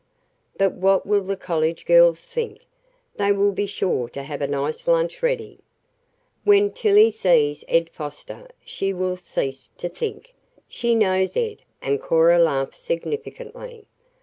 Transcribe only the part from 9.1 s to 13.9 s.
cease to think. She knows Ed," and Cora laughed significantly.